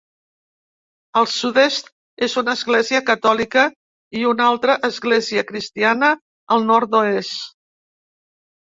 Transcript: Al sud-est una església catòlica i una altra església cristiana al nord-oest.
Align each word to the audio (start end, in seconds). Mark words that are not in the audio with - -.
Al 1.21 1.27
sud-est 1.33 1.91
una 2.43 2.55
església 2.61 3.03
catòlica 3.11 3.67
i 4.23 4.27
una 4.33 4.49
altra 4.55 4.79
església 4.91 5.45
cristiana 5.53 6.13
al 6.57 6.69
nord-oest. 6.75 7.51